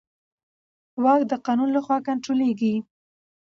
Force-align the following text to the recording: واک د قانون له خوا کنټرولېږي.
واک 1.03 1.21
د 1.31 1.33
قانون 1.45 1.69
له 1.75 1.81
خوا 1.85 1.97
کنټرولېږي. 2.07 2.73